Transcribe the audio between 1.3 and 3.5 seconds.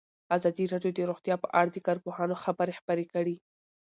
په اړه د کارپوهانو خبرې خپرې کړي.